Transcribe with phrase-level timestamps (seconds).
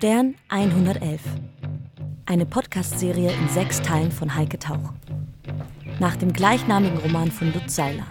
[0.00, 1.20] Stern 111.
[2.24, 4.94] Eine Podcast-Serie in sechs Teilen von Heike Tauch.
[5.98, 8.06] Nach dem gleichnamigen Roman von Lutz Seiler.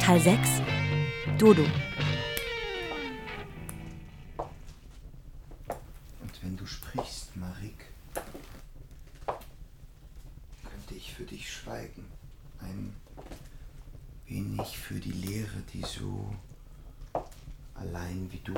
[0.00, 0.62] Teil 6.
[1.38, 1.62] Dodo.
[6.20, 7.86] Und wenn du sprichst, Marik,
[10.64, 12.04] könnte ich für dich schweigen.
[12.58, 12.96] Ein
[14.26, 16.34] wenig für die Leere, die so
[17.76, 18.54] allein wie du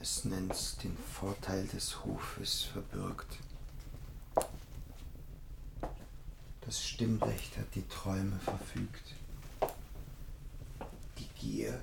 [0.00, 3.38] es nennst, den Vorteil des Hofes verbirgt.
[6.60, 9.14] Das Stimmrecht hat die Träume verfügt.
[11.18, 11.80] Die Gier,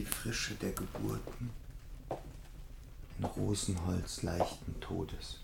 [0.00, 1.50] die Frische der Geburten,
[3.18, 5.40] ein Rosenholz leichten Todes.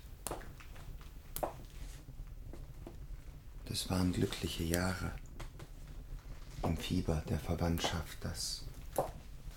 [3.66, 5.12] Das waren glückliche Jahre
[6.62, 8.62] im Fieber der Verwandtschaft, das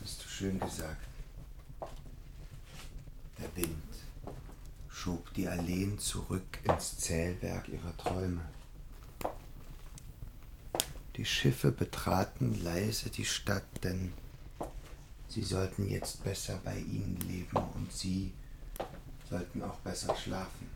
[0.02, 1.08] hast du schön gesagt.
[3.38, 3.96] Der Wind
[4.90, 8.42] schob die Alleen zurück ins Zählwerk ihrer Träume.
[11.16, 14.12] Die Schiffe betraten leise die Stadt, denn
[15.30, 18.34] sie sollten jetzt besser bei ihnen leben und sie
[19.30, 20.70] sollten auch besser schlafen.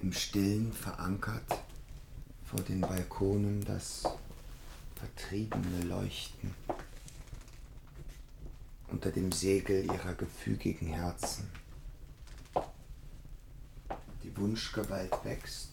[0.00, 1.58] Im Stillen verankert
[2.44, 4.04] vor den Balkonen das
[4.94, 6.54] vertriebene Leuchten
[8.86, 11.50] unter dem Segel ihrer gefügigen Herzen.
[14.22, 15.72] Die Wunschgewalt wächst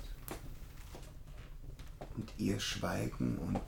[2.18, 3.62] und ihr Schweigen und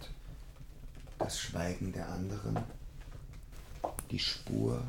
[1.27, 2.57] das Schweigen der anderen,
[4.11, 4.81] die Spur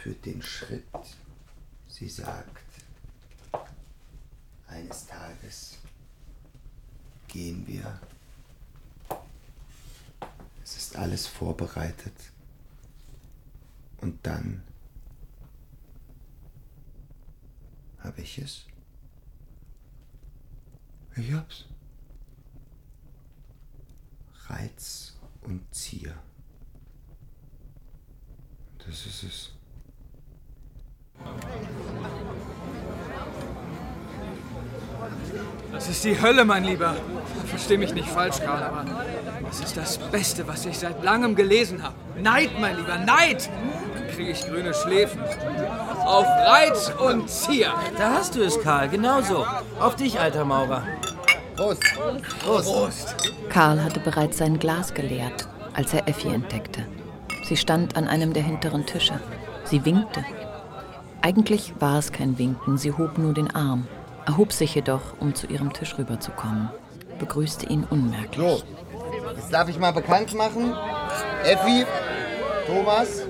[0.00, 0.86] führt den Schritt,
[1.88, 2.62] sie sagt,
[4.68, 5.78] eines Tages
[7.26, 8.00] gehen wir.
[10.62, 12.14] Es ist alles vorbereitet.
[14.00, 14.62] Und dann
[17.98, 18.66] habe ich es.
[21.16, 21.64] Ich hab's.
[24.46, 26.14] Reiz und Zier.
[28.86, 29.52] Das ist es.
[35.72, 36.96] Das ist die Hölle, mein Lieber.
[37.46, 38.84] Versteh mich nicht falsch, Karl, aber
[39.46, 41.94] das ist das Beste, was ich seit langem gelesen habe.
[42.20, 43.48] Neid, mein Lieber, Neid!
[43.94, 45.20] Dann kriege ich grüne Schläfen.
[46.04, 47.74] Auf Reiz und Zier.
[47.96, 49.46] Da hast du es, Karl, genauso.
[49.78, 50.82] Auf dich, alter Maurer.
[51.58, 51.82] Prost!
[52.44, 52.72] Prost.
[52.72, 53.16] Prost.
[53.48, 56.86] Karl hatte bereits sein Glas geleert, als er Effi entdeckte.
[57.42, 59.18] Sie stand an einem der hinteren Tische.
[59.64, 60.24] Sie winkte.
[61.20, 63.88] Eigentlich war es kein Winken, sie hob nur den Arm,
[64.24, 66.70] erhob sich jedoch, um zu ihrem Tisch rüberzukommen,
[67.18, 68.38] begrüßte ihn unmerklich.
[68.38, 68.62] So,
[69.34, 70.72] jetzt darf ich mal bekannt machen.
[71.42, 71.84] Effi,
[72.68, 73.22] Thomas,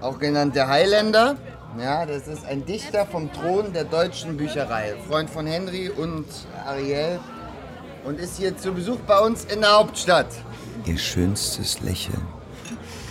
[0.00, 1.36] auch genannt der Highlander.
[1.78, 4.94] Ja, das ist ein Dichter vom Thron der deutschen Bücherei.
[5.08, 6.26] Freund von Henry und
[6.66, 7.18] Ariel.
[8.04, 10.26] Und ist hier zu Besuch bei uns in der Hauptstadt.
[10.84, 12.20] Ihr schönstes Lächeln,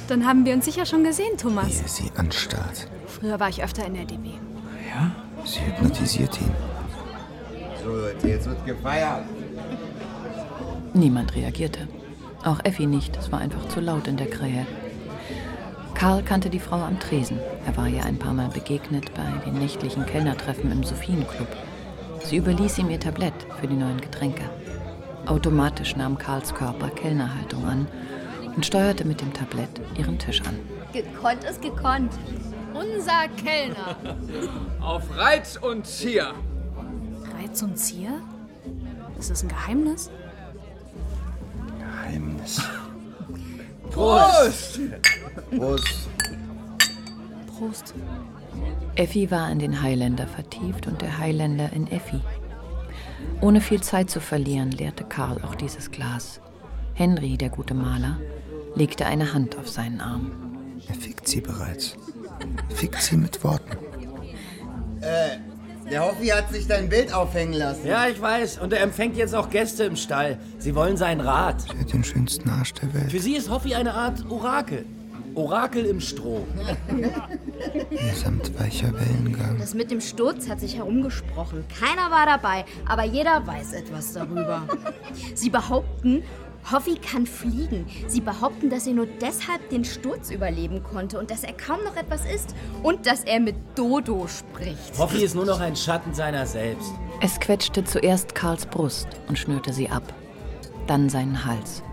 [0.07, 1.81] Dann haben wir uns sicher schon gesehen, wie Thomas.
[1.81, 2.89] er sie anstarrt.
[3.07, 4.31] Früher war ich öfter in der DB.
[5.45, 6.51] Sie hypnotisiert ihn.
[7.83, 9.23] So, jetzt wird gefeiert.
[10.93, 11.87] Niemand reagierte.
[12.43, 14.67] Auch Effi nicht, es war einfach zu laut in der Krähe.
[16.01, 17.37] Karl kannte die Frau am Tresen.
[17.67, 21.47] Er war ihr ein paar Mal begegnet bei den nächtlichen Kellnertreffen im Sophienclub.
[22.23, 24.49] Sie überließ ihm ihr Tablett für die neuen Getränke.
[25.27, 27.87] Automatisch nahm Karls Körper Kellnerhaltung an
[28.55, 30.57] und steuerte mit dem Tablett ihren Tisch an.
[30.91, 32.13] Gekonnt ist gekonnt.
[32.73, 33.95] Unser Kellner.
[34.81, 36.33] Auf Reiz und Zier.
[37.37, 38.23] Reiz und Zier?
[39.19, 40.09] Ist das ein Geheimnis?
[41.77, 42.59] Geheimnis.
[43.91, 44.79] Prost.
[45.55, 46.09] Prost.
[47.47, 47.93] Prost.
[48.95, 52.19] Effi war in den Highlander vertieft und der Highlander in Effi.
[53.41, 56.39] Ohne viel Zeit zu verlieren, leerte Karl auch dieses Glas.
[56.93, 58.17] Henry, der gute Maler,
[58.75, 60.31] legte eine Hand auf seinen Arm.
[60.87, 61.95] Er fickt sie bereits.
[62.69, 63.77] Fickt sie mit Worten.
[65.01, 65.37] Äh,
[65.91, 67.85] der Hoffi hat sich dein Bild aufhängen lassen.
[67.85, 68.59] Ja, ich weiß.
[68.59, 70.39] Und er empfängt jetzt auch Gäste im Stall.
[70.57, 71.65] Sie wollen seinen Rat.
[71.73, 73.11] Er hat den schönsten Arsch der Welt.
[73.11, 74.85] Für sie ist Hoffi eine Art Orakel.
[75.35, 76.45] Orakel im Stroh.
[78.15, 79.57] Samt weicher Wellengang.
[79.59, 81.63] Das mit dem Sturz hat sich herumgesprochen.
[81.79, 84.63] Keiner war dabei, aber jeder weiß etwas darüber.
[85.33, 86.23] Sie behaupten,
[86.69, 87.85] Hoffi kann fliegen.
[88.07, 91.95] Sie behaupten, dass er nur deshalb den Sturz überleben konnte und dass er kaum noch
[91.95, 94.97] etwas ist und dass er mit Dodo spricht.
[94.97, 96.91] Hoffi ist nur noch ein Schatten seiner selbst.
[97.21, 100.03] Es quetschte zuerst Karls Brust und schnürte sie ab,
[100.87, 101.83] dann seinen Hals.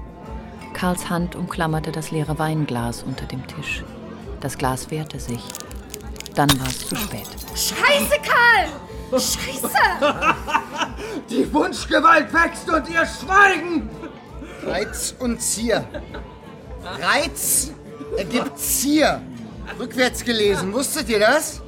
[0.75, 3.85] Karls Hand umklammerte das leere Weinglas unter dem Tisch.
[4.41, 5.41] Das Glas wehrte sich.
[6.35, 7.27] Dann war es zu spät.
[7.55, 8.69] Scheiße, Karl!
[9.11, 9.69] Scheiße!
[11.31, 13.91] Die Wunschgewalt wächst und ihr Schweigen!
[14.69, 15.85] Reiz und Zier.
[17.01, 17.73] Reiz
[18.17, 19.21] ergibt Zier.
[19.79, 21.61] Rückwärts gelesen, wusstet ihr das?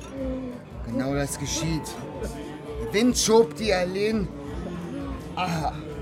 [0.87, 1.83] Genau das geschieht.
[2.83, 4.29] Der Wind schob die Alleen.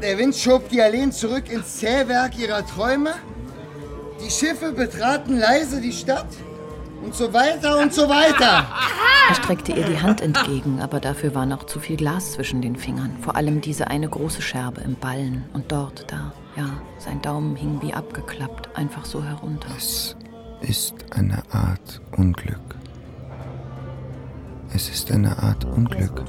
[0.03, 3.15] Der Wind schob die Alleen zurück ins Zählwerk ihrer Träume.
[4.25, 6.29] Die Schiffe betraten leise die Stadt.
[7.09, 8.67] Und so weiter und so weiter.
[9.31, 12.77] Er streckte ihr die Hand entgegen, aber dafür war noch zu viel Glas zwischen den
[12.77, 13.17] Fingern.
[13.23, 16.69] Vor allem diese eine große Scherbe im Ballen und dort, da, ja,
[16.99, 19.71] sein Daumen hing wie abgeklappt, einfach so herunter.
[19.79, 20.17] Es
[20.61, 22.77] ist eine Art Unglück.
[24.75, 26.23] Es ist eine Art Unglück.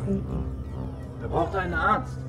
[1.21, 2.19] Er braucht einen Arzt.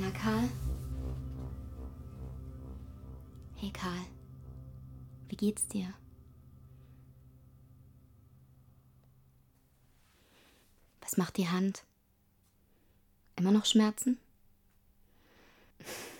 [0.00, 0.48] Na, Karl?
[3.56, 4.00] Hey, Karl.
[5.28, 5.92] Wie geht's dir?
[11.02, 11.84] Was macht die Hand?
[13.36, 14.16] Immer noch Schmerzen?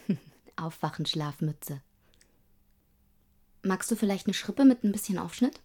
[0.57, 1.81] Aufwachen, Schlafmütze.
[3.63, 5.59] Magst du vielleicht eine Schrippe mit ein bisschen Aufschnitt?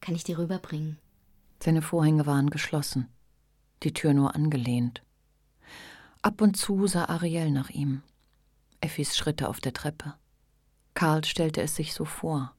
[0.00, 0.98] Kann ich dir rüberbringen?
[1.62, 3.08] Seine Vorhänge waren geschlossen,
[3.82, 5.02] die Tür nur angelehnt.
[6.22, 8.02] Ab und zu sah Ariel nach ihm.
[8.82, 10.14] Effis Schritte auf der Treppe.
[10.92, 12.54] Karl stellte es sich so vor.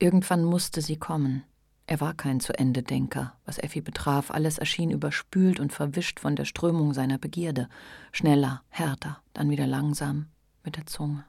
[0.00, 1.44] Irgendwann musste sie kommen.
[1.86, 4.32] Er war kein zu Ende Denker, was Effi betraf.
[4.32, 7.68] Alles erschien überspült und verwischt von der Strömung seiner Begierde.
[8.10, 10.26] Schneller, härter, dann wieder langsam,
[10.64, 11.24] mit der Zunge.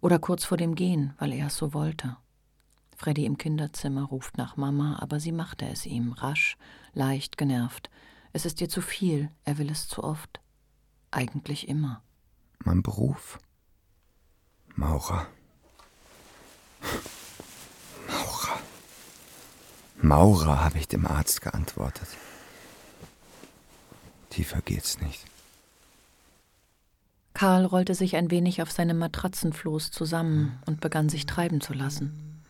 [0.00, 2.16] Oder kurz vor dem Gehen, weil er es so wollte.
[2.96, 6.56] Freddy im Kinderzimmer ruft nach Mama, aber sie machte es ihm, rasch,
[6.92, 7.90] leicht, genervt.
[8.36, 10.40] Es ist ihr zu viel, er will es zu oft.
[11.10, 12.02] Eigentlich immer.
[12.58, 13.38] Mein Beruf?
[14.74, 15.26] Maurer.
[18.06, 18.60] Maurer.
[20.02, 22.08] Maurer, habe ich dem Arzt geantwortet.
[24.28, 25.24] Tiefer geht's nicht.
[27.32, 32.42] Karl rollte sich ein wenig auf seinem Matratzenfloß zusammen und begann sich treiben zu lassen.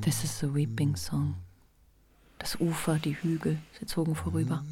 [0.00, 1.34] This is the weeping song.
[2.44, 4.62] Das Ufer, die Hügel, sie zogen vorüber.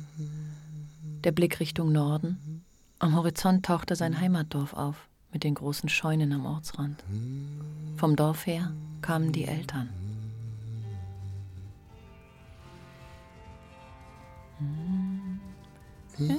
[1.25, 2.63] Der Blick Richtung Norden.
[2.99, 7.03] Am Horizont tauchte sein Heimatdorf auf, mit den großen Scheunen am Ortsrand.
[7.97, 9.89] Vom Dorf her kamen die Eltern.
[16.19, 16.37] Mit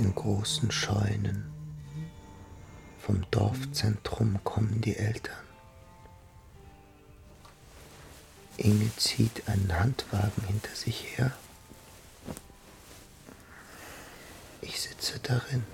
[0.00, 1.44] den großen Scheunen.
[2.98, 5.36] Vom Dorfzentrum kommen die Eltern.
[8.56, 11.32] Inge zieht einen Handwagen hinter sich her.
[14.62, 15.64] Ich sitze darin.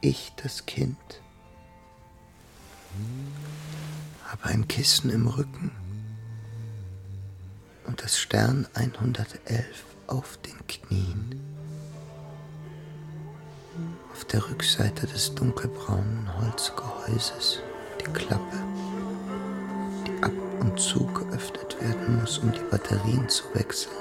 [0.00, 0.96] Ich, das Kind,
[4.26, 5.72] habe ein Kissen im Rücken
[7.86, 11.40] und das Stern 111 auf den Knien.
[14.12, 17.60] Auf der Rückseite des dunkelbraunen Holzgehäuses
[18.00, 18.58] die Klappe,
[20.06, 23.92] die ab und zu geöffnet werden muss, um die Batterien zu wechseln.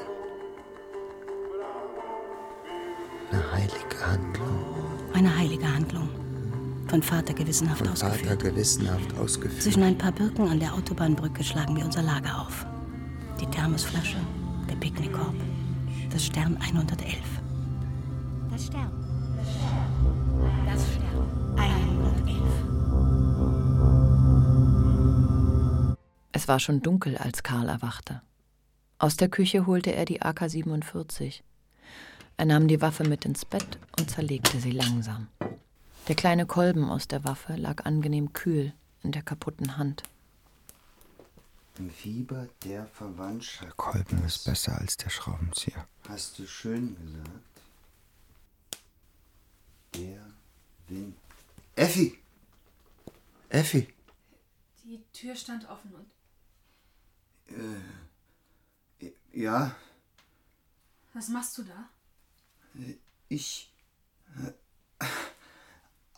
[3.31, 4.65] Eine heilige Handlung,
[5.13, 6.09] Eine heilige Handlung.
[6.87, 8.39] Von Vater gewissenhaft von Vater ausgeführt.
[8.43, 9.61] gewissenhaft ausgeführt.
[9.61, 12.65] Zwischen ein paar Birken an der Autobahnbrücke schlagen wir unser Lager auf.
[13.41, 14.15] Die Thermosflasche,
[14.69, 15.35] der Picknickkorb,
[16.09, 17.17] das Stern 111.
[18.49, 18.91] Das Stern.
[20.65, 22.37] Das Stern 111.
[26.31, 28.21] Es war schon dunkel, als Karl erwachte.
[28.99, 31.41] Aus der Küche holte er die AK-47.
[32.37, 35.27] Er nahm die Waffe mit ins Bett und zerlegte sie langsam.
[36.07, 38.73] Der kleine Kolben aus der Waffe lag angenehm kühl
[39.03, 40.03] in der kaputten Hand.
[41.77, 43.63] Im Fieber der Verwandtschaft.
[43.63, 45.87] Der Kolben ist besser als der Schraubenzieher.
[46.07, 47.29] Hast du schön gesagt.
[49.95, 50.25] Der
[50.87, 51.15] Wind.
[51.75, 52.17] Effi!
[53.49, 53.93] Effi!
[54.83, 56.07] Die Tür stand offen und
[59.31, 59.75] Ja,
[61.13, 61.89] was machst du da?
[63.29, 63.71] ich.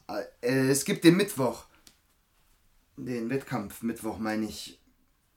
[0.08, 1.66] Äh, äh, es gibt den Mittwoch.
[2.98, 4.79] Den Wettkampf, Mittwoch meine ich.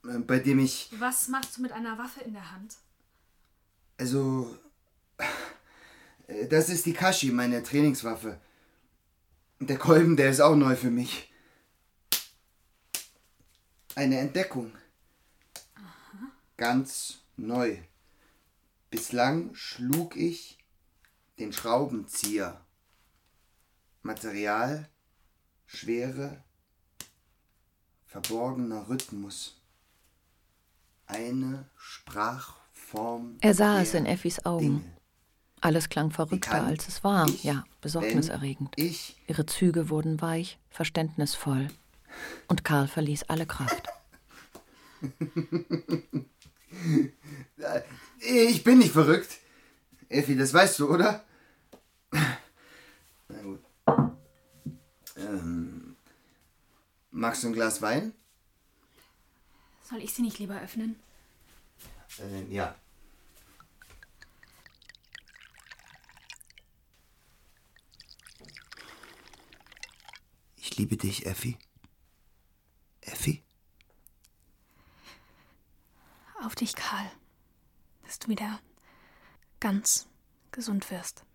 [0.05, 0.89] Äh, Bei dem ich.
[0.99, 2.75] Was machst du mit einer Waffe in der Hand?
[3.97, 4.57] Also.
[6.27, 8.39] äh, Das ist die Kashi, meine Trainingswaffe.
[9.59, 11.31] Der Kolben, der ist auch neu für mich.
[13.95, 14.73] Eine Entdeckung.
[16.57, 17.77] Ganz neu.
[18.89, 20.57] Bislang schlug ich
[21.39, 22.59] den Schraubenzieher.
[24.01, 24.89] Material,
[25.65, 26.43] Schwere,
[28.05, 29.61] verborgener Rhythmus.
[31.07, 33.37] Eine Sprachform.
[33.41, 34.79] Er sah es in Effis Augen.
[34.79, 34.93] Dinge.
[35.61, 37.27] Alles klang verrückter, als es war.
[37.29, 38.73] ich, Ja, besorgniserregend.
[38.75, 41.69] Ich Ihre Züge wurden weich, verständnisvoll.
[42.47, 43.87] Und Karl verließ alle Kraft.
[48.19, 49.37] Ich bin nicht verrückt.
[50.09, 51.23] Effi, das weißt du, oder?
[52.11, 53.59] Na gut.
[55.17, 55.95] Ähm,
[57.11, 58.13] magst du ein Glas Wein?
[59.83, 60.95] Soll ich sie nicht lieber öffnen?
[62.19, 62.75] Ähm, ja.
[70.55, 71.57] Ich liebe dich, Effi.
[73.01, 73.43] Effi?
[76.43, 77.11] Auf dich, Karl.
[78.03, 78.59] Dass du wieder
[79.59, 80.07] ganz
[80.51, 81.25] gesund wirst.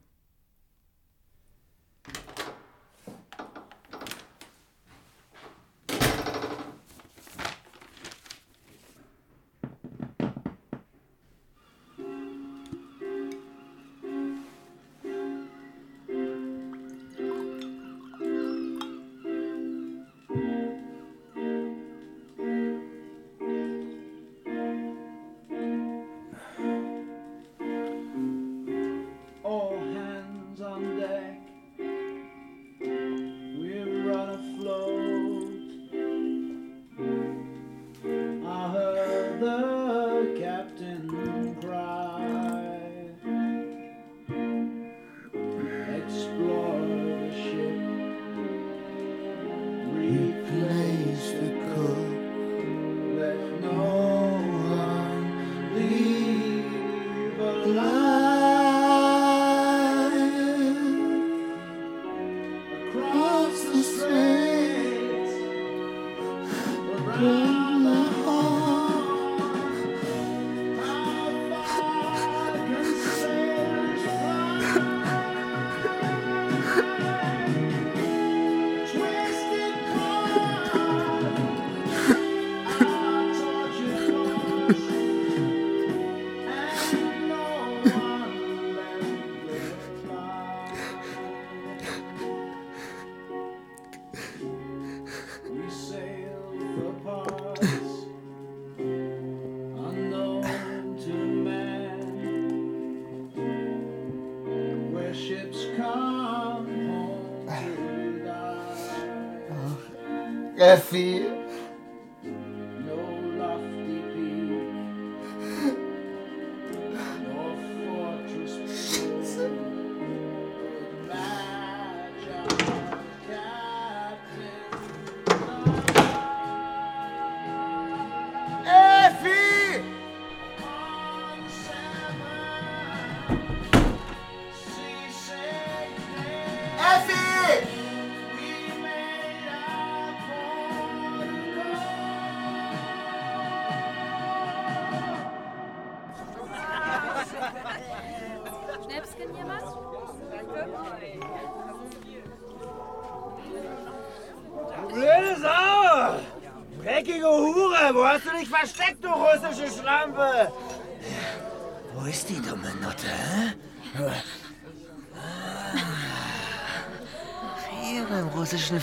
[110.76, 111.07] Die.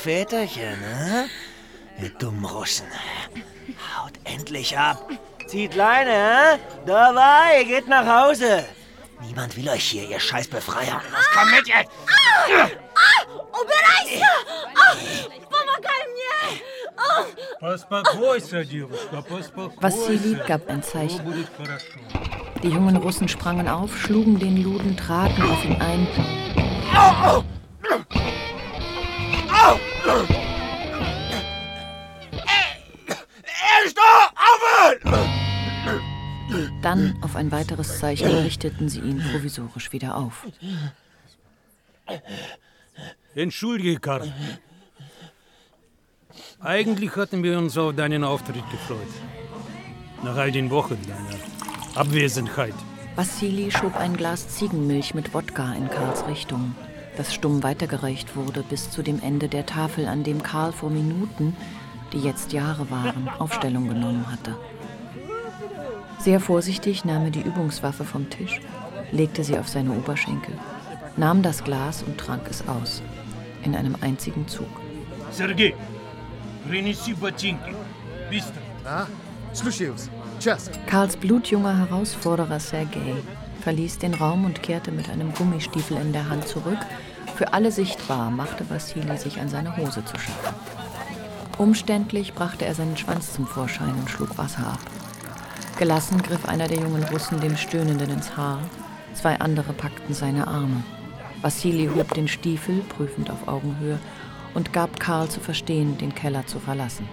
[0.05, 1.25] Väterchen, hä?
[1.99, 2.85] Ihr dummen Russen.
[3.97, 5.09] Haut endlich ab.
[5.47, 6.59] Zieht Leine, hä?
[6.85, 8.65] Dabei, geht nach Hause.
[9.21, 11.01] Niemand will euch hier, ihr scheiß Befreier.
[11.11, 11.89] Los, komm mit jetzt!
[19.81, 21.47] Wassili gab ein Zeichen.
[22.61, 26.07] Die jungen Russen sprangen auf, schlugen den Luden, traten auf ihn ein.
[36.81, 40.45] Dann, auf ein weiteres Zeichen, richteten sie ihn provisorisch wieder auf.
[43.33, 44.31] Entschuldige, Karl.
[46.59, 48.99] Eigentlich hatten wir uns auf deinen Auftritt gefreut.
[50.23, 51.39] Nach all den Wochen deiner
[51.95, 52.75] Abwesenheit.
[53.15, 56.75] Vassili schob ein Glas Ziegenmilch mit Wodka in Karls Richtung
[57.16, 61.56] das stumm weitergereicht wurde bis zu dem Ende der Tafel, an dem Karl vor Minuten,
[62.12, 64.56] die jetzt Jahre waren, Aufstellung genommen hatte.
[66.18, 68.60] Sehr vorsichtig nahm er die Übungswaffe vom Tisch,
[69.12, 70.54] legte sie auf seine Oberschenkel,
[71.16, 73.02] nahm das Glas und trank es aus,
[73.64, 74.68] in einem einzigen Zug.
[75.30, 75.74] Сергей,
[76.68, 77.74] принеси ботинки.
[78.30, 78.62] Быстро.
[78.84, 79.06] А?
[79.52, 80.08] Слушаюсь.
[80.38, 80.70] Час.
[80.86, 83.16] Karls blutjunger Herausforderer Sergei
[83.65, 86.77] verließ den Raum und kehrte mit einem Gummistiefel in der Hand zurück.
[87.35, 90.55] Für alle sichtbar machte Wassili sich an seine Hose zu schaffen.
[91.57, 94.79] Umständlich brachte er seinen Schwanz zum Vorschein und schlug Wasser ab.
[95.79, 98.59] Gelassen griff einer der jungen Russen dem Stöhnenden ins Haar.
[99.15, 100.83] Zwei andere packten seine Arme.
[101.41, 103.97] Wassili hob den Stiefel, prüfend auf Augenhöhe,
[104.53, 107.09] und gab Karl zu verstehen, den Keller zu verlassen.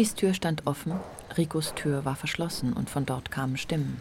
[0.00, 0.94] Effis Tür stand offen,
[1.36, 4.00] Ricos Tür war verschlossen und von dort kamen Stimmen.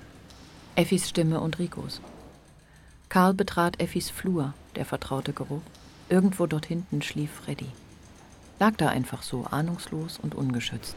[0.78, 2.00] Effis Stimme und Ricos.
[3.10, 5.62] Karl betrat Effis Flur, der vertraute Geruch.
[6.08, 7.70] Irgendwo dort hinten schlief Freddy.
[8.60, 10.96] Lag da einfach so, ahnungslos und ungeschützt.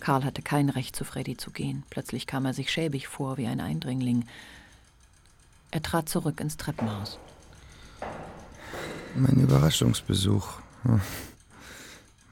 [0.00, 1.84] Karl hatte kein Recht, zu Freddy zu gehen.
[1.88, 4.26] Plötzlich kam er sich schäbig vor, wie ein Eindringling.
[5.70, 7.20] Er trat zurück ins Treppenhaus.
[9.14, 10.54] Mein Überraschungsbesuch.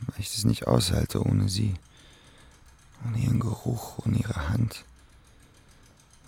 [0.07, 1.75] Weil ich das nicht aushalte ohne sie.
[3.07, 4.85] Ohne ihren Geruch, ohne ihre Hand.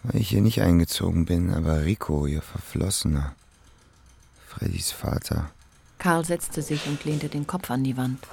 [0.02, 3.34] Weil ich hier nicht eingezogen bin, aber Rico, ihr Verflossener.
[4.46, 5.50] Freddys Vater.
[5.98, 8.26] Karl setzte sich und lehnte den Kopf an die Wand.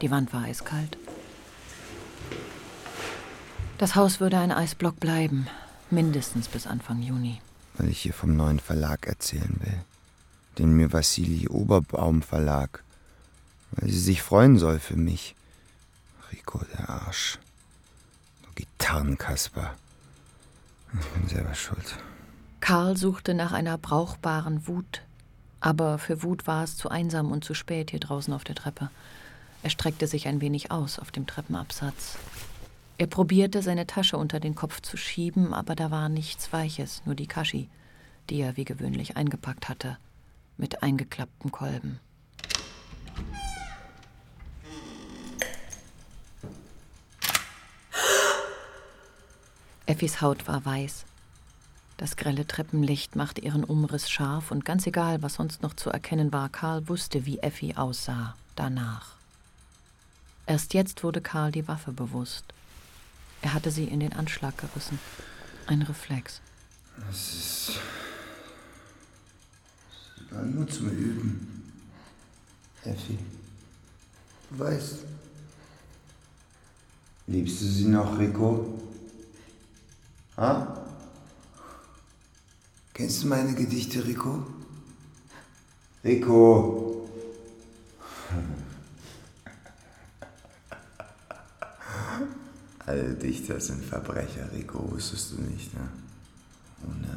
[0.00, 0.96] Die Wand war eiskalt.
[3.78, 5.46] Das Haus würde ein Eisblock bleiben,
[5.90, 7.40] mindestens bis Anfang Juni.
[7.74, 9.80] Weil ich ihr vom neuen Verlag erzählen will.
[10.58, 12.84] Den mir Vassili Oberbaum Verlag.
[13.72, 15.34] Weil sie sich freuen soll für mich.
[16.30, 17.38] Rico, der Arsch.
[18.42, 19.74] Du Gitarrenkasper.
[21.00, 21.96] Ich bin selber schuld.
[22.60, 25.02] Karl suchte nach einer brauchbaren Wut,
[25.60, 28.90] aber für Wut war es zu einsam und zu spät hier draußen auf der Treppe.
[29.62, 32.18] Er streckte sich ein wenig aus auf dem Treppenabsatz.
[32.98, 37.14] Er probierte, seine Tasche unter den Kopf zu schieben, aber da war nichts Weiches, nur
[37.14, 37.68] die Kaschi,
[38.30, 39.98] die er wie gewöhnlich eingepackt hatte,
[40.56, 41.98] mit eingeklapptem Kolben.
[49.92, 51.04] Effis Haut war weiß.
[51.98, 56.32] Das grelle Treppenlicht machte ihren Umriss scharf und ganz egal, was sonst noch zu erkennen
[56.32, 59.16] war, Karl wusste, wie Effi aussah danach.
[60.46, 62.44] Erst jetzt wurde Karl die Waffe bewusst.
[63.42, 64.98] Er hatte sie in den Anschlag gerissen.
[65.66, 66.40] Ein Reflex.
[66.96, 67.72] Das ist.
[70.16, 71.70] Das war nur zum Üben.
[72.82, 73.18] Effi.
[74.48, 75.04] Du weißt.
[77.26, 78.78] Liebst du sie noch, Rico?
[80.36, 80.78] Ha?
[82.94, 84.44] Kennst du meine Gedichte, Rico?
[86.04, 87.08] Rico!
[92.86, 95.88] Alle Dichter sind Verbrecher, Rico, wusstest du nicht, ne?
[96.84, 97.16] Ohne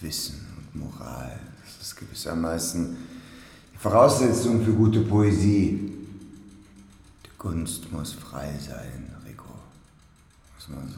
[0.00, 1.38] Gewissen und Moral.
[1.64, 2.96] Das ist gewissermaßen
[3.72, 5.94] die Voraussetzung für gute Poesie.
[7.24, 9.54] Die Kunst muss frei sein, Rico.
[10.56, 10.88] Muss man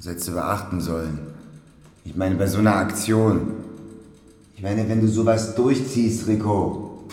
[0.00, 1.18] Sätze beachten sollen.
[2.04, 3.54] Ich meine, bei so einer Aktion.
[4.56, 7.04] Ich meine, wenn du sowas durchziehst, Rico.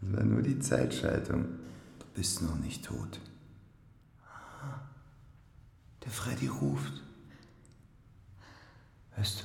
[0.00, 1.44] Das war nur die Zeitschaltung.
[1.98, 3.20] Du bist noch nicht tot.
[6.04, 7.02] Der Freddy ruft.
[9.12, 9.44] Hörst du?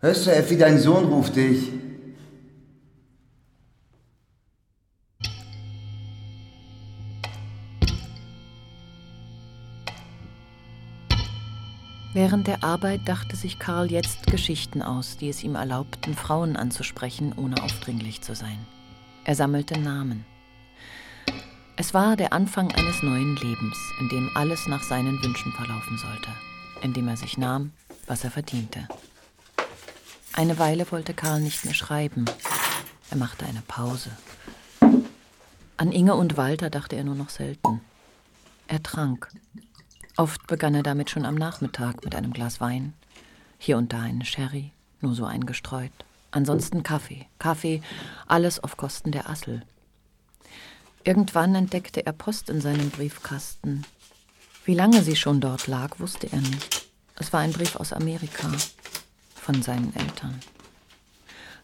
[0.00, 1.70] Hörst du, Effi, dein Sohn ruft dich.
[12.22, 17.32] Während der Arbeit dachte sich Karl jetzt Geschichten aus, die es ihm erlaubten, Frauen anzusprechen,
[17.34, 18.58] ohne aufdringlich zu sein.
[19.24, 20.26] Er sammelte Namen.
[21.78, 26.28] Es war der Anfang eines neuen Lebens, in dem alles nach seinen Wünschen verlaufen sollte,
[26.82, 27.72] in dem er sich nahm,
[28.06, 28.86] was er verdiente.
[30.34, 32.26] Eine Weile wollte Karl nicht mehr schreiben.
[33.10, 34.10] Er machte eine Pause.
[35.78, 37.80] An Inge und Walter dachte er nur noch selten.
[38.68, 39.32] Er trank.
[40.16, 42.94] Oft begann er damit schon am Nachmittag mit einem Glas Wein.
[43.58, 45.92] Hier und da eine Sherry, nur so eingestreut.
[46.30, 47.82] Ansonsten Kaffee, Kaffee,
[48.26, 49.62] alles auf Kosten der Assel.
[51.02, 53.84] Irgendwann entdeckte er Post in seinem Briefkasten.
[54.64, 56.86] Wie lange sie schon dort lag, wusste er nicht.
[57.16, 58.50] Es war ein Brief aus Amerika,
[59.34, 60.38] von seinen Eltern.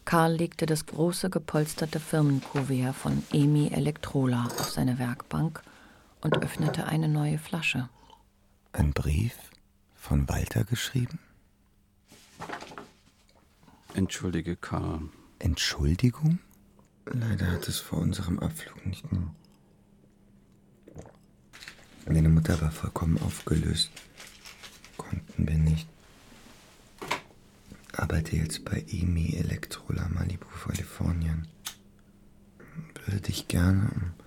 [0.05, 5.61] Karl legte das große gepolsterte Firmenkuvert von Emi Elektrola auf seine Werkbank
[6.21, 7.89] und öffnete eine neue Flasche.
[8.73, 9.33] Ein Brief
[9.95, 11.19] von Walter geschrieben?
[13.93, 15.09] Entschuldige, Karl.
[15.39, 16.39] Entschuldigung?
[17.05, 19.33] Leider hat es vor unserem Abflug nicht mehr.
[22.05, 23.91] Meine Mutter war vollkommen aufgelöst.
[24.97, 25.87] Konnten wir nicht.
[27.93, 31.47] Arbeite jetzt bei EMI Elektrola Malibu, Kalifornien.
[33.05, 34.26] Würde dich gerne um.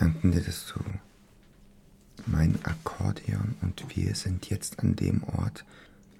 [0.00, 0.80] Danken dir, dass du
[2.24, 5.66] mein Akkordeon und wir sind jetzt an dem Ort,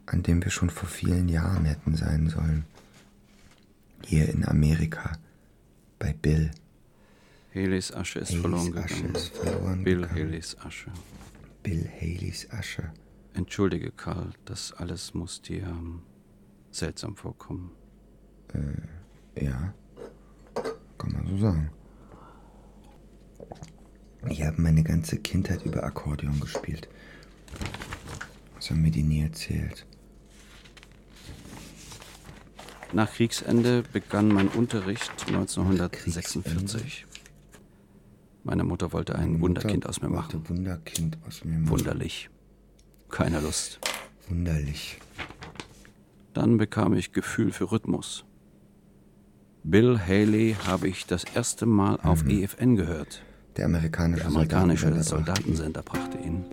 [0.05, 2.67] an dem wir schon vor vielen Jahren hätten sein sollen.
[4.05, 5.13] Hier in Amerika,
[5.99, 6.51] bei Bill.
[7.55, 9.15] Haleys Asche ist Haleys verloren Asche gegangen.
[9.15, 10.27] ist verloren Bill gegangen.
[10.27, 10.91] Haleys Asche.
[11.63, 12.93] Bill Haleys Asche.
[13.33, 16.03] Entschuldige, Karl, das alles muss dir ähm,
[16.71, 17.71] seltsam vorkommen.
[18.53, 19.73] Äh, ja.
[20.99, 21.71] Kann man so sagen.
[24.29, 26.89] Ich habe meine ganze Kindheit über Akkordeon gespielt.
[28.57, 29.87] Das haben mir die nie erzählt.
[32.93, 37.07] Nach Kriegsende begann mein Unterricht 1946.
[38.43, 40.49] Meine Mutter wollte ein Wunderkind aus mir machen.
[40.49, 41.71] Wunderkind aus mir machen.
[41.71, 42.31] Wunderlich.
[43.09, 43.79] Keine Lust.
[44.29, 44.99] Wunderlich.
[46.35, 48.25] Dann bekam ich Gefühl für Rhythmus.
[49.63, 53.23] Bill Haley habe ich das erste Mal auf EFN gehört.
[53.57, 56.45] Der amerikanische, Der amerikanische Soldatensender Soldatensender brachte ihn.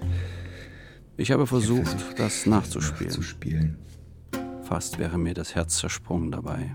[1.17, 3.09] Ich habe versucht, das nachzuspielen.
[3.09, 3.77] nachzuspielen.
[4.63, 6.71] Fast wäre mir das Herz zersprungen dabei.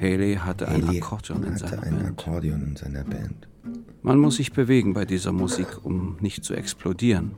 [0.00, 2.08] Haley hatte ein Haley Akkordeon in hatte seiner ein Band.
[2.08, 3.48] Akkordeon in seiner Band.
[4.02, 7.32] Man muss sich bewegen bei dieser Musik, um nicht zu explodieren.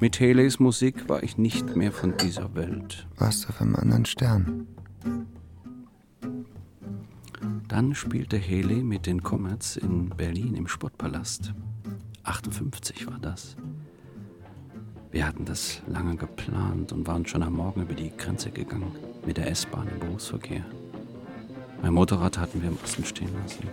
[0.00, 3.06] Mit Haleys Musik war ich nicht mehr von dieser Welt.
[3.16, 4.66] Warst du auf einem anderen Stern?
[7.68, 11.52] Dann spielte Haley mit den Comets in Berlin im Sportpalast.
[12.22, 13.56] 58 war das.
[15.10, 18.92] Wir hatten das lange geplant und waren schon am Morgen über die Grenze gegangen,
[19.24, 20.64] mit der S-Bahn im Berufsverkehr.
[21.82, 23.68] Mein Motorrad hatten wir im Osten stehen lassen.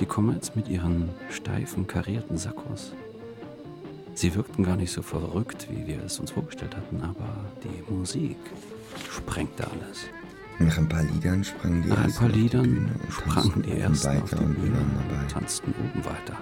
[0.00, 2.94] Die Comets mit ihren steifen, karierten Sakkos.
[4.14, 7.28] Sie wirkten gar nicht so verrückt, wie wir es uns vorgestellt hatten, aber
[7.62, 8.38] die Musik
[9.08, 10.08] sprengte alles.
[10.60, 13.12] Nach ein paar Liedern sprangen die Nach ein ersten paar auf die Liedern Bühne und
[13.12, 15.24] sprangen tanzten die oben ersten auf weiter die und wir Bühne und dabei.
[15.26, 16.36] tanzten oben weiter.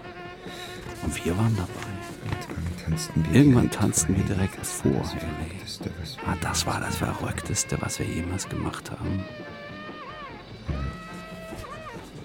[1.04, 2.84] Und wir waren dabei.
[2.84, 5.92] Tanzten wir Irgendwann tanzten wir direkt vor wir
[6.26, 9.22] Ah, das war das Verrückteste, was wir jemals gemacht haben.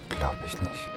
[0.10, 0.90] Glaub ich nicht.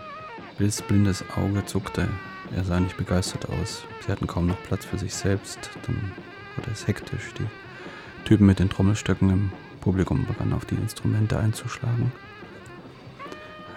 [0.57, 2.09] Bills blindes Auge zuckte.
[2.55, 3.85] Er sah nicht begeistert aus.
[4.07, 5.59] Sie hatten kaum noch Platz für sich selbst.
[5.87, 6.13] Dann
[6.57, 7.35] wurde es hektisch.
[7.39, 9.53] Die Typen mit den Trommelstöcken im
[9.87, 12.11] Publikum begannen auf die Instrumente einzuschlagen.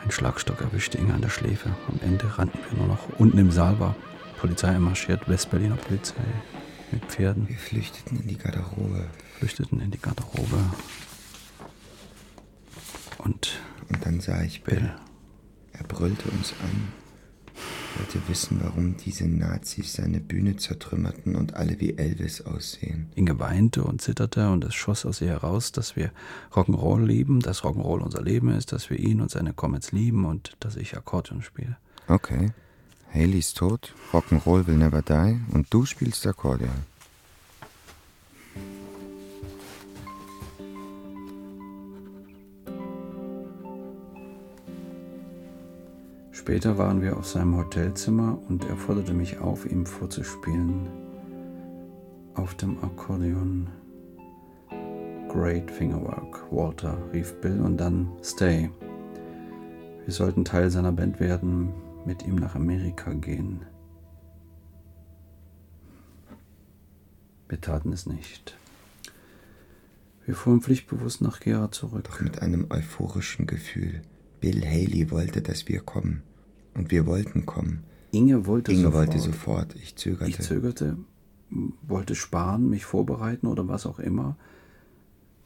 [0.03, 1.69] Ein Schlagstock erwischte Inge an der Schläfe.
[1.87, 3.19] Am Ende rannten wir nur noch.
[3.19, 3.95] Unten im Saal war
[4.39, 6.15] Polizei marschiert, Westberliner Polizei
[6.91, 7.47] mit Pferden.
[7.47, 9.05] Wir flüchteten in die Garderobe.
[9.37, 10.57] Flüchteten in die Garderobe.
[13.19, 14.91] Und Und dann sah ich Bill.
[15.73, 17.08] Er brüllte uns an.
[17.99, 23.09] Wollte wissen, warum diese Nazis seine Bühne zertrümmerten und alle wie Elvis aussehen.
[23.15, 26.11] Inge weinte und zitterte und es schoss aus ihr heraus, dass wir
[26.53, 30.55] Rock'n'Roll lieben, dass Rock'n'Roll unser Leben ist, dass wir ihn und seine Comets lieben und
[30.61, 31.75] dass ich Akkordeon spiele.
[32.07, 32.51] Okay.
[33.13, 36.69] Haley ist tot, Rock'n'Roll will never die und du spielst Akkordeon.
[46.49, 50.89] Später waren wir auf seinem Hotelzimmer und er forderte mich auf, ihm vorzuspielen.
[52.33, 53.69] Auf dem Akkordeon.
[55.27, 58.71] Great Fingerwork, Walter, rief Bill und dann Stay.
[60.05, 61.71] Wir sollten Teil seiner Band werden,
[62.07, 63.61] mit ihm nach Amerika gehen.
[67.47, 68.57] Wir taten es nicht.
[70.25, 72.05] Wir fuhren pflichtbewusst nach Gera zurück.
[72.05, 74.01] Doch mit einem euphorischen Gefühl.
[74.39, 76.23] Bill Haley wollte, dass wir kommen.
[76.73, 77.83] Und wir wollten kommen.
[78.11, 79.07] Inge wollte Inge sofort.
[79.07, 79.75] wollte sofort.
[79.75, 80.29] Ich zögerte.
[80.29, 80.97] Ich zögerte,
[81.81, 84.35] wollte sparen, mich vorbereiten oder was auch immer.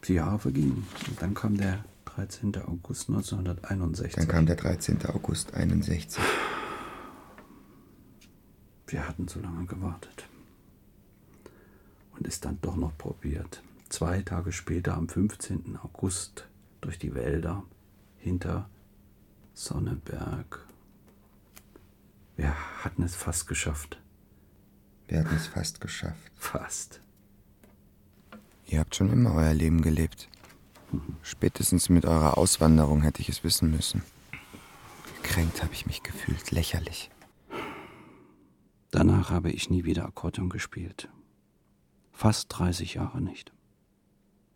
[0.04, 0.86] Die Jahre vergingen.
[1.08, 2.54] Und dann kam der 13.
[2.66, 4.16] August 1961.
[4.16, 5.04] Dann kam der 13.
[5.06, 6.22] August 61.
[8.86, 10.26] Wir hatten zu lange gewartet.
[12.16, 13.62] und es dann doch noch probiert.
[13.88, 15.76] Zwei Tage später, am 15.
[15.82, 16.46] August,
[16.80, 17.64] durch die Wälder
[18.18, 18.68] hinter
[19.54, 20.66] Sonneberg.
[22.36, 24.00] Wir hatten es fast geschafft.
[25.06, 26.32] Wir hatten es fast geschafft.
[26.34, 27.00] Fast.
[28.66, 30.28] Ihr habt schon immer euer Leben gelebt.
[31.22, 34.02] Spätestens mit eurer Auswanderung hätte ich es wissen müssen.
[35.22, 37.10] Gekränkt habe ich mich gefühlt, lächerlich.
[38.90, 41.08] Danach habe ich nie wieder Akkordeon gespielt.
[42.12, 43.52] Fast 30 Jahre nicht.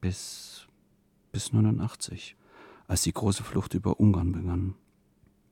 [0.01, 0.67] Bis.
[1.33, 2.37] bis 89,
[2.87, 4.75] als die große Flucht über Ungarn begann.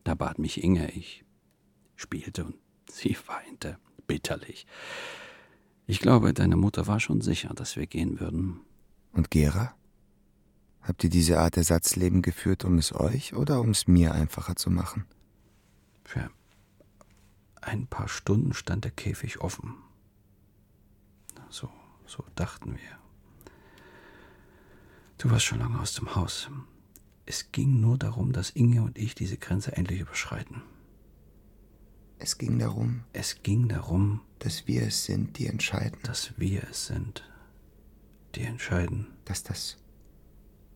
[0.05, 1.26] Da bat mich Inge, ich
[1.97, 2.57] spielte und
[2.91, 4.67] sie weinte bitterlich.
[5.87, 8.61] Ich glaube, deine Mutter war schon sicher, dass wir gehen würden.
[9.13, 9.75] Und Gera?
[10.83, 14.71] Habt ihr diese Art Ersatzleben geführt, um es euch oder um es mir einfacher zu
[14.71, 15.05] machen?
[16.05, 16.31] Für
[17.61, 19.75] ein paar Stunden stand der Käfig offen.
[21.49, 21.69] So,
[22.07, 22.99] so dachten wir.
[25.19, 26.49] Du warst schon lange aus dem Haus.
[27.25, 30.63] Es ging nur darum, dass Inge und ich diese Grenze endlich überschreiten.
[32.19, 36.87] Es ging darum, Es ging darum, dass wir es sind, die entscheiden, dass wir es
[36.87, 37.25] sind,
[38.35, 39.77] die entscheiden, dass das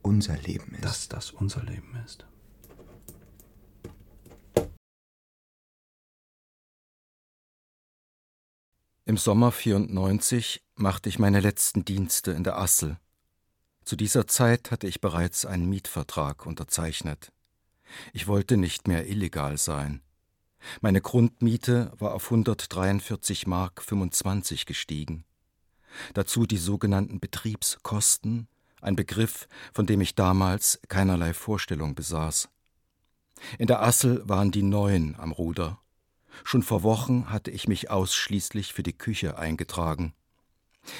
[0.03, 0.85] unser Leben ist.
[0.85, 2.27] dass das unser Leben ist.
[9.07, 12.99] Im Sommer 94 machte ich meine letzten Dienste in der Assel.
[13.85, 17.33] Zu dieser Zeit hatte ich bereits einen Mietvertrag unterzeichnet.
[18.13, 20.01] Ich wollte nicht mehr illegal sein.
[20.81, 25.25] Meine Grundmiete war auf 143 Mark 25 gestiegen.
[26.15, 28.49] Dazu die sogenannten Betriebskosten,
[28.81, 32.49] ein Begriff, von dem ich damals keinerlei Vorstellung besaß.
[33.59, 35.81] In der Assel waren die Neuen am Ruder.
[36.45, 40.15] Schon vor Wochen hatte ich mich ausschließlich für die Küche eingetragen.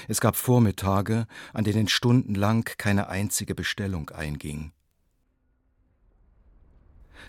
[0.09, 4.73] Es gab Vormittage, an denen stundenlang keine einzige Bestellung einging.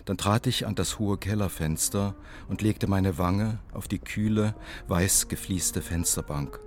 [0.04, 2.14] Dann trat ich an das hohe Kellerfenster
[2.48, 4.54] und legte meine Wange auf die kühle,
[4.88, 6.58] weiß geflieste Fensterbank.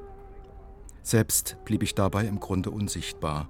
[1.04, 3.50] Selbst blieb ich dabei im Grunde unsichtbar,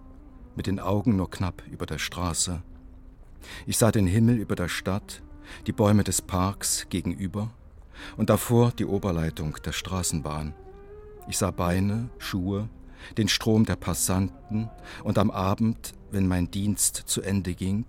[0.55, 2.61] mit den Augen nur knapp über der Straße.
[3.65, 5.21] Ich sah den Himmel über der Stadt,
[5.67, 7.51] die Bäume des Parks gegenüber
[8.17, 10.53] und davor die Oberleitung der Straßenbahn.
[11.27, 12.69] Ich sah Beine, Schuhe,
[13.17, 14.69] den Strom der Passanten
[15.03, 17.85] und am Abend, wenn mein Dienst zu Ende ging,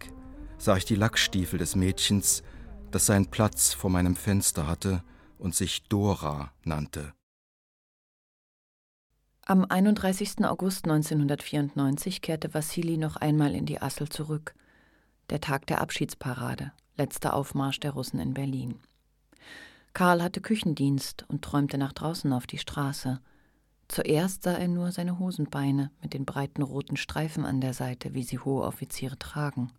[0.59, 2.43] sah ich die Lackstiefel des Mädchens,
[2.91, 5.03] das seinen Platz vor meinem Fenster hatte
[5.39, 7.13] und sich Dora nannte.
[9.49, 10.45] Am 31.
[10.45, 14.55] August 1994 kehrte Wassili noch einmal in die Assel zurück.
[15.31, 18.81] Der Tag der Abschiedsparade, letzter Aufmarsch der Russen in Berlin.
[19.93, 23.21] Karl hatte Küchendienst und träumte nach draußen auf die Straße.
[23.89, 28.25] Zuerst sah er nur seine Hosenbeine mit den breiten roten Streifen an der Seite, wie
[28.25, 29.71] sie hohe Offiziere tragen.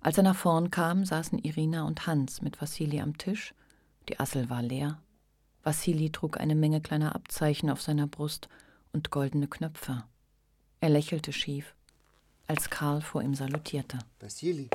[0.00, 3.54] Als er nach vorn kam, saßen Irina und Hans mit Wassili am Tisch.
[4.08, 4.98] Die Assel war leer.
[5.62, 8.48] Wassili trug eine Menge kleiner Abzeichen auf seiner Brust
[8.92, 10.04] und goldene Knöpfe.
[10.80, 11.74] Er lächelte schief,
[12.48, 13.98] als Karl vor ihm salutierte.
[14.18, 14.68] Vassili.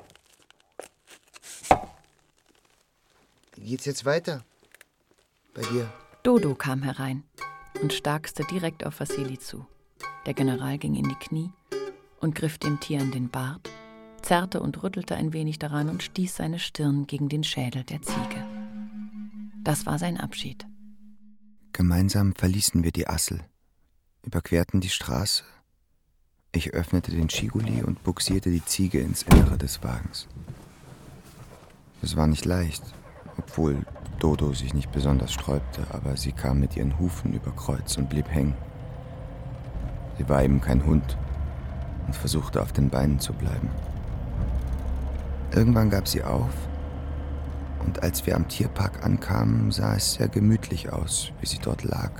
[3.58, 4.46] Wie geht's jetzt weiter?
[5.54, 5.92] Bei dir?
[6.24, 7.24] Dodo kam herein
[7.82, 9.66] und starkste direkt auf Wassili zu.
[10.26, 11.52] Der General ging in die Knie
[12.20, 13.70] und griff dem Tier in den Bart,
[14.22, 18.46] zerrte und rüttelte ein wenig daran und stieß seine Stirn gegen den Schädel der Ziege.
[19.64, 20.66] Das war sein Abschied.
[21.74, 23.42] Gemeinsam verließen wir die Assel,
[24.24, 25.44] überquerten die Straße.
[26.52, 30.28] Ich öffnete den Schiguli und buxierte die Ziege ins Innere des Wagens.
[32.02, 32.84] Es war nicht leicht,
[33.38, 33.86] obwohl
[34.20, 38.28] Dodo sich nicht besonders sträubte, aber sie kam mit ihren Hufen über Kreuz und blieb
[38.30, 38.56] hängen.
[40.18, 41.18] Sie war eben kein Hund
[42.08, 43.70] und versuchte auf den Beinen zu bleiben.
[45.54, 46.54] Irgendwann gab sie auf
[47.86, 52.12] und als wir am Tierpark ankamen, sah es sehr gemütlich aus, wie sie dort lag,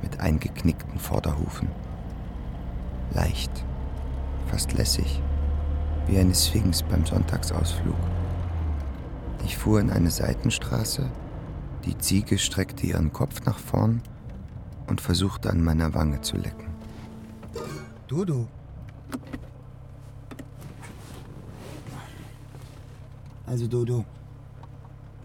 [0.00, 1.68] mit eingeknickten Vorderhufen.
[3.12, 3.50] Leicht,
[4.46, 5.20] fast lässig,
[6.06, 7.96] wie eine Sphinx beim Sonntagsausflug.
[9.44, 11.10] Ich fuhr in eine Seitenstraße,
[11.84, 14.02] die Ziege streckte ihren Kopf nach vorn
[14.86, 16.68] und versuchte an meiner Wange zu lecken.
[18.06, 18.46] Dodo.
[23.50, 24.04] Also Dodo,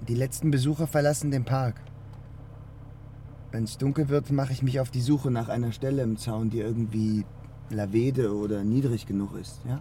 [0.08, 1.80] die letzten Besucher verlassen den Park.
[3.52, 6.50] Wenn es dunkel wird, mache ich mich auf die Suche nach einer Stelle im Zaun,
[6.50, 7.24] die irgendwie
[7.70, 9.80] lavede oder niedrig genug ist, ja?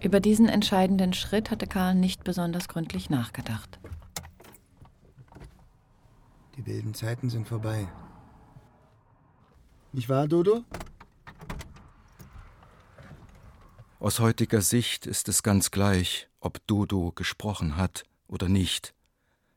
[0.00, 3.80] Über diesen entscheidenden Schritt hatte Karl nicht besonders gründlich nachgedacht.
[6.56, 7.86] Die wilden Zeiten sind vorbei.
[9.92, 10.62] Nicht wahr, Dodo?
[14.00, 18.94] Aus heutiger Sicht ist es ganz gleich, ob Dodo gesprochen hat oder nicht.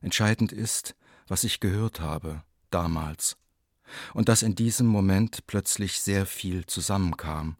[0.01, 0.95] Entscheidend ist,
[1.27, 3.37] was ich gehört habe, damals.
[4.13, 7.57] Und dass in diesem Moment plötzlich sehr viel zusammenkam.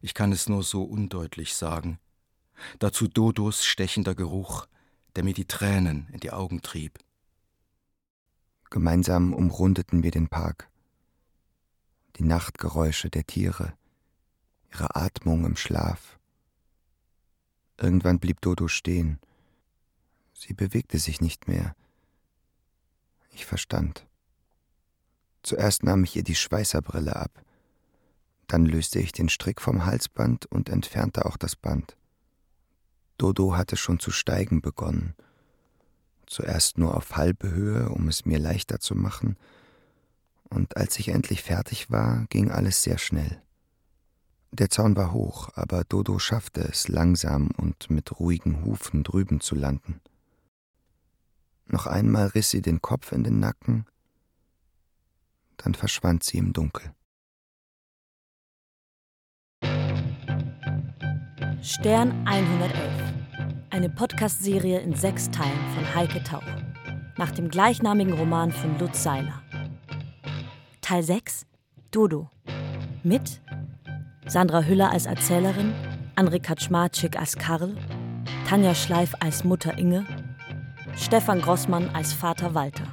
[0.00, 1.98] Ich kann es nur so undeutlich sagen.
[2.78, 4.66] Dazu Dodos stechender Geruch,
[5.14, 6.98] der mir die Tränen in die Augen trieb.
[8.70, 10.70] Gemeinsam umrundeten wir den Park.
[12.16, 13.74] Die Nachtgeräusche der Tiere,
[14.72, 16.18] ihre Atmung im Schlaf.
[17.78, 19.18] Irgendwann blieb Dodo stehen.
[20.32, 21.74] Sie bewegte sich nicht mehr.
[23.30, 24.06] Ich verstand.
[25.42, 27.42] Zuerst nahm ich ihr die Schweißerbrille ab.
[28.46, 31.96] Dann löste ich den Strick vom Halsband und entfernte auch das Band.
[33.18, 35.14] Dodo hatte schon zu steigen begonnen.
[36.26, 39.36] Zuerst nur auf halbe Höhe, um es mir leichter zu machen,
[40.48, 43.42] und als ich endlich fertig war, ging alles sehr schnell.
[44.58, 49.54] Der Zaun war hoch, aber Dodo schaffte es, langsam und mit ruhigen Hufen drüben zu
[49.54, 50.00] landen.
[51.66, 53.84] Noch einmal riss sie den Kopf in den Nacken,
[55.58, 56.90] dann verschwand sie im Dunkel.
[61.60, 63.14] Stern 111.
[63.68, 66.42] Eine Podcast-Serie in sechs Teilen von Heike Tauch.
[67.18, 69.42] Nach dem gleichnamigen Roman von Lutz Seiler.
[70.80, 71.44] Teil 6.
[71.90, 72.30] Dodo.
[73.02, 73.42] Mit
[74.28, 75.72] Sandra Hüller als Erzählerin,
[76.16, 77.76] André Kaczmarczyk als Karl,
[78.48, 80.04] Tanja Schleif als Mutter Inge,
[80.96, 82.86] Stefan Grossmann als Vater Walter.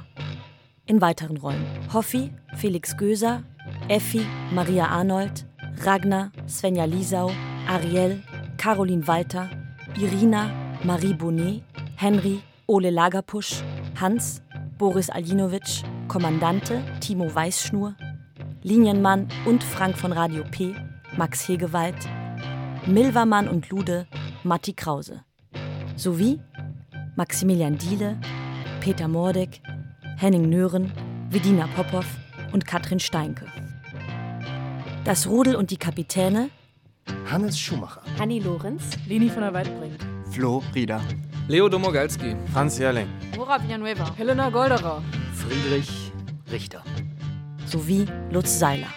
[0.86, 3.42] In weiteren Rollen Hoffi, Felix Göser,
[3.88, 5.44] Effi, Maria Arnold,
[5.82, 7.32] Ragnar, Svenja Liesau,
[7.68, 8.22] Ariel,
[8.56, 9.50] Caroline Walter,
[9.98, 10.50] Irina,
[10.84, 11.62] Marie Bonnet,
[11.96, 13.62] Henry, Ole Lagerpusch,
[14.00, 14.40] Hans,
[14.78, 17.96] Boris Aljinovic, Kommandante Timo Weißschnur,
[18.62, 20.74] Linienmann und Frank von Radio P,
[21.16, 21.94] Max Hegewald,
[22.86, 24.06] Milvermann und Lude,
[24.42, 25.22] Matti Krause.
[25.96, 26.40] Sowie
[27.16, 28.18] Maximilian Diele,
[28.80, 29.60] Peter Mordek,
[30.16, 30.92] Henning Nören,
[31.30, 32.06] Vedina Popov
[32.52, 33.46] und Katrin Steinke.
[35.04, 36.50] Das Rudel und die Kapitäne
[37.30, 38.02] Hannes Schumacher.
[38.18, 38.82] Hanni Lorenz.
[39.06, 39.94] Leni von der Waldbrink.
[40.30, 41.00] Flo Rieder.
[41.48, 42.34] Leo Domogalski.
[42.52, 43.08] Franz Jährling.
[43.36, 44.14] Nora Villanueva.
[44.16, 45.02] Helena Golderer.
[45.34, 46.12] Friedrich
[46.50, 46.82] Richter.
[47.66, 48.88] sowie Lutz Seiler.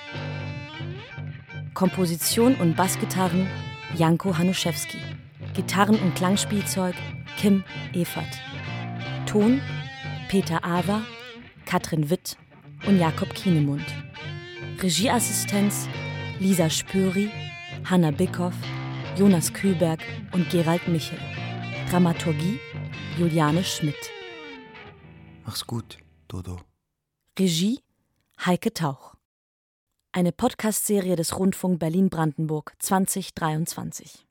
[1.78, 3.48] Komposition und Bassgitarren
[3.96, 4.98] Janko Hanuszewski.
[5.54, 6.96] Gitarren- und Klangspielzeug
[7.38, 7.64] Kim
[7.94, 8.42] Evert.
[9.28, 9.62] Ton
[10.28, 11.04] Peter Awer,
[11.68, 12.36] Katrin Witt
[12.88, 13.86] und Jakob Kienemund.
[14.82, 15.88] Regieassistenz
[16.40, 17.30] Lisa Spöri,
[17.88, 18.56] Hanna Bickhoff,
[19.16, 20.00] Jonas Kühlberg
[20.32, 21.20] und Gerald Michel.
[21.92, 22.60] Dramaturgie
[23.20, 24.10] Juliane Schmidt.
[25.46, 26.60] Mach's gut, Dodo.
[27.38, 27.82] Regie
[28.44, 29.17] Heike Tauch.
[30.18, 34.27] Eine Podcast-Serie des Rundfunk Berlin-Brandenburg 2023.